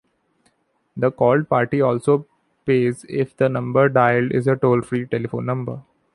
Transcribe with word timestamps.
The 0.97 1.11
called 1.11 1.47
party 1.47 1.79
also 1.79 2.25
pays 2.65 3.05
if 3.07 3.37
the 3.37 3.47
number 3.49 3.87
dialed 3.87 4.31
is 4.31 4.47
a 4.47 4.55
toll-free 4.55 5.05
telephone 5.05 5.45
number. 5.45 5.83